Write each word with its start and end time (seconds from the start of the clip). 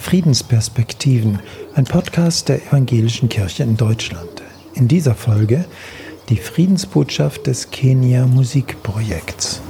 Friedensperspektiven, 0.00 1.40
ein 1.74 1.84
Podcast 1.84 2.48
der 2.48 2.64
Evangelischen 2.64 3.28
Kirche 3.28 3.64
in 3.64 3.76
Deutschland. 3.76 4.42
In 4.74 4.88
dieser 4.88 5.14
Folge 5.14 5.64
die 6.28 6.36
Friedensbotschaft 6.36 7.46
des 7.46 7.70
Kenia 7.70 8.26
Musikprojekts. 8.26 9.60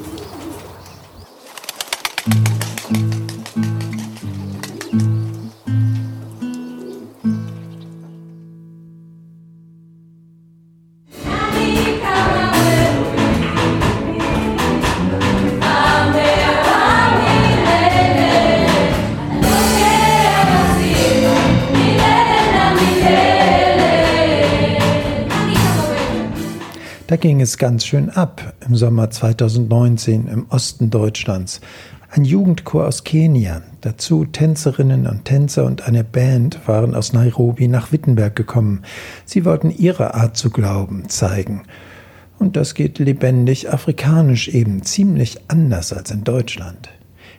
Da 27.08 27.14
ging 27.14 27.40
es 27.40 27.56
ganz 27.56 27.86
schön 27.86 28.10
ab 28.10 28.54
im 28.66 28.74
Sommer 28.74 29.08
2019 29.10 30.26
im 30.26 30.46
Osten 30.48 30.90
Deutschlands. 30.90 31.60
Ein 32.10 32.24
Jugendchor 32.24 32.88
aus 32.88 33.04
Kenia, 33.04 33.62
dazu 33.80 34.24
Tänzerinnen 34.24 35.06
und 35.06 35.24
Tänzer 35.24 35.66
und 35.66 35.86
eine 35.86 36.02
Band 36.02 36.58
waren 36.66 36.96
aus 36.96 37.12
Nairobi 37.12 37.68
nach 37.68 37.92
Wittenberg 37.92 38.34
gekommen. 38.34 38.82
Sie 39.24 39.44
wollten 39.44 39.70
ihre 39.70 40.14
Art 40.14 40.36
zu 40.36 40.50
glauben 40.50 41.08
zeigen. 41.08 41.62
Und 42.40 42.56
das 42.56 42.74
geht 42.74 42.98
lebendig 42.98 43.72
afrikanisch 43.72 44.48
eben 44.48 44.82
ziemlich 44.82 45.38
anders 45.46 45.92
als 45.92 46.10
in 46.10 46.24
Deutschland. 46.24 46.88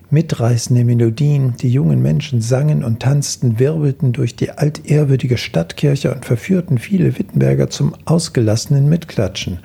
Mitreißende 0.09 0.85
Melodien, 0.85 1.55
die 1.57 1.69
jungen 1.69 2.01
Menschen 2.01 2.39
sangen 2.39 2.85
und 2.85 3.01
tanzten, 3.01 3.59
wirbelten 3.59 4.13
durch 4.13 4.37
die 4.37 4.51
altehrwürdige 4.51 5.37
Stadtkirche 5.37 6.13
und 6.13 6.25
verführten 6.25 6.77
viele 6.77 7.19
Wittenberger 7.19 7.69
zum 7.69 7.93
ausgelassenen 8.05 8.87
Mitklatschen, 8.87 9.59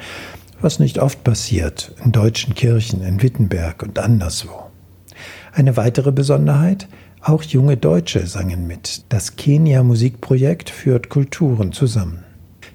was 0.61 0.80
nicht 0.80 0.98
oft 0.98 1.22
passiert 1.22 1.94
in 2.05 2.11
deutschen 2.11 2.55
Kirchen 2.55 3.02
in 3.02 3.22
Wittenberg 3.22 3.84
und 3.84 4.00
anderswo. 4.00 4.50
Eine 5.52 5.77
weitere 5.77 6.11
Besonderheit, 6.11 6.89
auch 7.20 7.45
junge 7.45 7.77
Deutsche 7.77 8.27
sangen 8.27 8.67
mit. 8.67 9.05
Das 9.11 9.36
Kenia 9.36 9.84
Musikprojekt 9.84 10.70
führt 10.70 11.08
Kulturen 11.08 11.70
zusammen. 11.72 12.24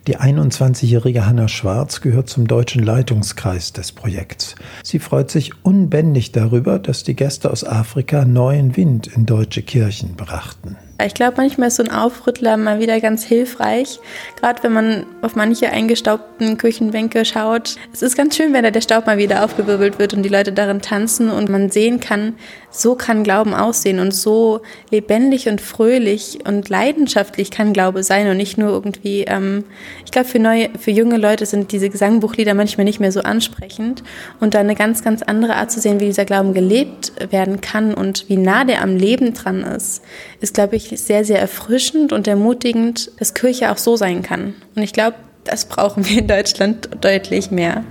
Die 0.08 0.18
21-jährige 0.18 1.26
Hanna 1.26 1.50
Schwarz 1.50 2.00
gehört 2.00 2.30
zum 2.30 2.48
deutschen 2.48 2.82
Leitungskreis 2.82 3.74
des 3.74 3.92
Projekts. 3.92 4.56
Sie 4.82 5.00
freut 5.00 5.30
sich 5.30 5.66
unbändig 5.66 6.32
darüber, 6.32 6.80
dass 6.80 7.04
die 7.04 7.14
Gäste 7.14 7.52
aus 7.52 7.66
Afrika 7.66 8.24
neuen 8.24 8.78
Wind 8.78 9.08
in 9.08 9.26
deutsche 9.26 9.64
Kirchen 9.64 10.16
brachten. 10.16 10.78
Ich 11.06 11.14
glaube, 11.14 11.36
manchmal 11.38 11.68
ist 11.68 11.76
so 11.76 11.84
ein 11.84 11.92
Aufrüttler 11.92 12.58
mal 12.58 12.80
wieder 12.80 13.00
ganz 13.00 13.24
hilfreich, 13.24 14.00
gerade 14.40 14.64
wenn 14.64 14.74
man 14.74 15.06
auf 15.22 15.36
manche 15.36 15.70
eingestaubten 15.70 16.58
Küchenbänke 16.58 17.24
schaut. 17.24 17.76
Es 17.94 18.02
ist 18.02 18.18
ganz 18.18 18.36
schön, 18.36 18.52
wenn 18.52 18.64
da 18.64 18.72
der 18.72 18.82
Staub 18.82 19.06
mal 19.06 19.20
wieder 19.20 19.46
aufgewirbelt 19.46 20.00
wird 20.00 20.16
und 20.16 20.24
die 20.24 20.30
Leute 20.30 20.52
darin 20.52 20.82
tanzen 20.82 21.30
und 21.30 21.50
man 21.50 21.70
sehen 21.70 22.00
kann, 22.00 22.34
so 22.72 22.96
kann 22.96 23.24
Glauben 23.24 23.54
aussehen 23.54 24.00
und 24.00 24.12
so 24.12 24.62
lebendig 24.90 25.48
und 25.48 25.62
fröhlich 25.62 26.40
und 26.46 26.68
leidenschaftlich 26.68 27.52
kann 27.52 27.74
Glaube 27.74 28.02
sein 28.02 28.28
und 28.28 28.38
nicht 28.38 28.58
nur 28.58 28.70
irgendwie, 28.70 29.24
ähm, 29.28 29.66
ich 30.04 30.12
glaube, 30.12 30.28
für 30.28 30.40
neue, 30.40 30.70
für 30.80 30.92
junge 30.92 31.18
Leute 31.18 31.46
sind 31.46 31.72
diese 31.72 31.90
Gesangbuchlieder 31.90 32.56
manchmal 32.56 32.86
nicht 32.86 33.00
mehr 33.00 33.12
so 33.12 33.22
ansprechend 33.22 34.04
und 34.40 34.56
da 34.56 34.60
eine 34.60 34.76
ganz, 34.76 35.04
ganz 35.04 35.22
andere 35.22 35.58
Art 35.58 35.72
zu 35.72 35.80
sehen, 35.80 36.00
wie 36.00 36.06
dieser 36.06 36.26
Glauben 36.26 36.56
gelebt 36.56 37.14
werden 37.32 37.62
kann 37.62 37.94
und 37.94 38.28
wie 38.30 38.38
nah 38.38 38.64
der 38.64 38.82
am 38.82 38.96
Leben 38.96 39.36
dran 39.36 39.62
ist, 39.62 40.02
ist, 40.42 40.56
glaube 40.56 40.76
ich, 40.76 40.87
sehr, 40.90 41.26
sehr 41.26 41.40
erfrischend 41.40 42.14
und 42.14 42.28
ermutigend, 42.28 43.12
dass 43.20 43.34
Kirche 43.34 43.72
auch 43.72 43.78
so 43.78 43.96
sein 43.96 44.22
kann. 44.22 44.54
Und 44.76 44.84
ich 44.84 44.94
glaube, 44.94 45.18
das 45.44 45.66
brauchen 45.66 46.06
wir 46.06 46.20
in 46.20 46.28
Deutschland 46.28 46.90
deutlich 47.02 47.52
mehr. 47.52 47.84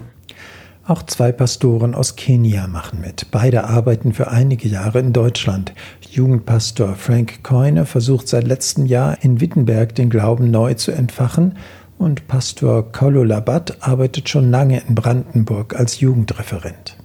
Auch 0.86 1.02
zwei 1.02 1.32
Pastoren 1.32 1.96
aus 1.96 2.14
Kenia 2.14 2.68
machen 2.68 3.00
mit. 3.00 3.32
Beide 3.32 3.64
arbeiten 3.64 4.12
für 4.12 4.30
einige 4.30 4.68
Jahre 4.68 5.00
in 5.00 5.12
Deutschland. 5.12 5.72
Jugendpastor 6.08 6.94
Frank 6.94 7.42
Coyne 7.42 7.86
versucht 7.86 8.28
seit 8.28 8.46
letztem 8.46 8.86
Jahr 8.86 9.18
in 9.20 9.40
Wittenberg 9.40 9.94
den 9.96 10.10
Glauben 10.10 10.50
neu 10.52 10.74
zu 10.74 10.92
entfachen 10.92 11.56
und 11.98 12.28
Pastor 12.28 12.92
Kolo 12.92 13.24
Labat 13.24 13.78
arbeitet 13.80 14.28
schon 14.28 14.50
lange 14.50 14.82
in 14.86 14.94
Brandenburg 14.94 15.74
als 15.74 16.00
Jugendreferent. 16.00 16.96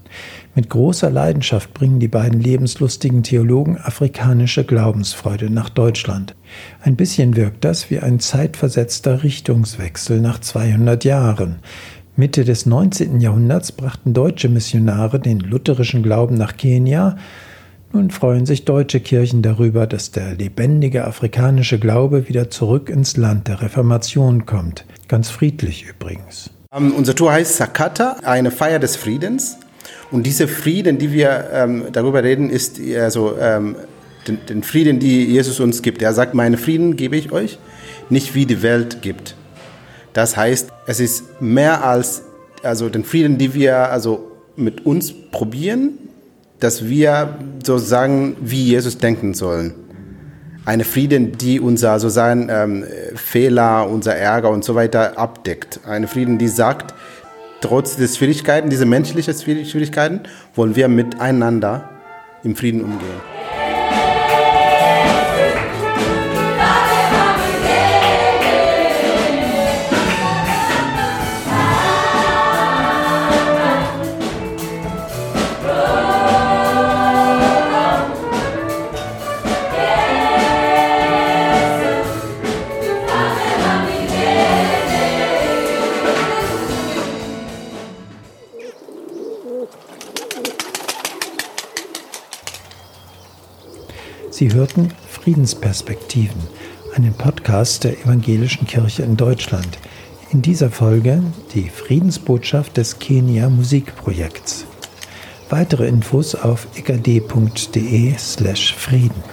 Mit 0.56 0.70
großer 0.70 1.10
Leidenschaft 1.10 1.74
bringen 1.74 2.00
die 2.00 2.08
beiden 2.08 2.40
lebenslustigen 2.40 3.24
Theologen 3.24 3.78
afrikanische 3.78 4.66
Glaubensfreude 4.66 5.50
nach 5.50 5.70
Deutschland. 5.70 6.36
Ein 6.82 6.96
bisschen 6.96 7.36
wirkt 7.36 7.64
das 7.64 7.90
wie 7.90 8.00
ein 8.00 8.20
zeitversetzter 8.20 9.24
Richtungswechsel 9.24 10.20
nach 10.20 10.40
200 10.40 11.04
Jahren. 11.06 11.60
Mitte 12.16 12.44
des 12.44 12.66
19. 12.66 13.22
Jahrhunderts 13.22 13.72
brachten 13.72 14.14
deutsche 14.14 14.50
Missionare 14.50 15.20
den 15.20 15.40
lutherischen 15.40 16.04
Glauben 16.04 16.36
nach 16.36 16.58
Kenia. 16.58 17.16
Nun 17.94 18.10
freuen 18.10 18.46
sich 18.46 18.64
deutsche 18.64 19.00
Kirchen 19.00 19.42
darüber, 19.42 19.88
dass 19.88 20.12
der 20.12 20.36
lebendige 20.36 21.06
afrikanische 21.06 21.80
Glaube 21.80 22.30
wieder 22.30 22.50
zurück 22.50 22.90
ins 22.90 23.18
Land 23.18 23.48
der 23.48 23.62
Reformation 23.62 24.46
kommt. 24.46 24.86
Ganz 25.08 25.30
friedlich 25.30 25.86
übrigens. 25.90 26.52
Um, 26.74 26.88
ähm, 26.88 26.94
unser 26.94 27.16
Tour 27.16 27.34
heißt 27.34 27.58
Sakata, 27.58 28.18
eine 28.24 28.52
Feier 28.52 28.80
des 28.80 28.96
Friedens. 28.96 29.58
Und 30.12 30.24
dieser 30.24 30.48
Frieden, 30.48 30.98
die 30.98 31.12
wir 31.12 31.50
ähm, 31.54 31.86
darüber 31.92 32.24
reden, 32.24 32.50
ist 32.50 32.80
also 33.00 33.38
ähm, 33.40 33.76
den, 34.28 34.40
den, 34.48 34.64
Frieden, 34.64 35.00
die 35.00 35.26
Jesus 35.26 35.60
uns 35.60 35.82
gibt. 35.82 36.02
Er 36.02 36.14
sagt, 36.14 36.34
meinen 36.34 36.58
Frieden 36.58 36.98
gebe 36.98 37.16
ich 37.16 37.32
euch, 37.32 37.58
nicht 38.10 38.36
wie 38.36 38.46
die 38.46 38.62
Welt 38.62 39.02
gibt. 39.02 39.36
Das 40.14 40.36
heißt, 40.36 40.70
es 40.86 41.00
ist 41.00 41.42
mehr 41.42 41.86
als 41.86 42.24
also 42.64 42.90
den 42.90 43.04
Frieden, 43.04 43.38
die 43.38 43.54
wir 43.54 43.92
also 43.92 44.32
mit 44.56 44.86
uns 44.86 45.14
probieren, 45.32 45.98
dass 46.60 46.88
wir 46.88 47.40
sozusagen 47.66 48.36
wie 48.42 48.64
Jesus 48.64 48.98
denken 48.98 49.34
sollen. 49.34 49.74
Eine 50.64 50.84
Frieden, 50.84 51.38
die 51.38 51.60
unser 51.60 52.00
sozusagen 52.00 52.50
ähm, 52.52 52.84
Fehler, 53.16 53.90
unser 53.90 54.16
Ärger 54.16 54.52
und 54.52 54.64
so 54.64 54.76
weiter 54.76 55.18
abdeckt. 55.18 55.80
Eine 55.88 56.08
Frieden, 56.08 56.38
die 56.38 56.50
sagt, 56.50 56.94
trotz 57.62 57.96
der 57.96 58.08
Schwierigkeiten, 58.08 58.70
diese 58.70 58.86
menschlichen 58.86 59.34
Schwierigkeiten, 59.34 60.22
wollen 60.56 60.76
wir 60.76 60.88
miteinander 60.88 61.90
im 62.44 62.56
Frieden 62.56 62.84
umgehen. 62.84 63.31
Sie 94.42 94.54
hörten 94.54 94.90
Friedensperspektiven, 95.08 96.42
einen 96.96 97.14
Podcast 97.14 97.84
der 97.84 98.02
Evangelischen 98.02 98.66
Kirche 98.66 99.04
in 99.04 99.16
Deutschland. 99.16 99.78
In 100.32 100.42
dieser 100.42 100.72
Folge 100.72 101.22
die 101.54 101.70
Friedensbotschaft 101.70 102.76
des 102.76 102.98
Kenia 102.98 103.50
Musikprojekts. 103.50 104.66
Weitere 105.52 105.88
Infos 105.88 106.34
auf 106.34 106.66
ekd.de 106.76 108.16
slash 108.18 108.74
Frieden. 108.74 109.24